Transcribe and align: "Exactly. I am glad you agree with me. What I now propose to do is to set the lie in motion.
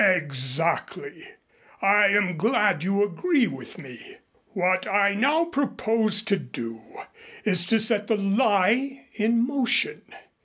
"Exactly. 0.03 1.27
I 1.79 2.07
am 2.07 2.35
glad 2.35 2.83
you 2.83 3.03
agree 3.03 3.45
with 3.45 3.77
me. 3.77 4.17
What 4.53 4.87
I 4.87 5.13
now 5.13 5.45
propose 5.45 6.23
to 6.23 6.37
do 6.37 6.81
is 7.45 7.67
to 7.67 7.79
set 7.79 8.07
the 8.07 8.17
lie 8.17 9.03
in 9.13 9.45
motion. 9.45 10.01